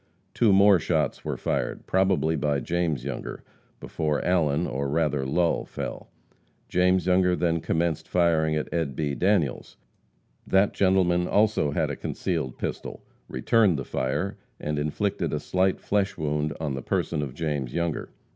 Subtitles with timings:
[0.33, 3.43] Two more shots were fired, probably by James Younger,
[3.79, 6.09] before Allen, or rather Lull, fell.
[6.67, 8.95] James Younger then commenced firing at Ed.
[8.95, 9.13] B.
[9.13, 9.77] Daniels.
[10.47, 16.17] That gentleman also had a concealed pistol, returned the fire and inflicted a slight flesh
[16.17, 18.09] wound on the person of James Younger.